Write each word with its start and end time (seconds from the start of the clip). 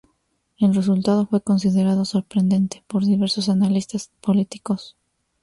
El 0.57 0.73
resultado 0.73 1.27
fue 1.27 1.43
considerado 1.43 2.05
sorprendente 2.05 2.83
por 2.87 3.05
diversos 3.05 3.49
analistas 3.49 4.09
políticos. 4.19 4.97